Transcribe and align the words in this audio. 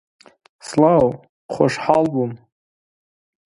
سڵاو 0.67 1.07
خۆشحاڵ 1.53 2.05
بووم 2.13 2.31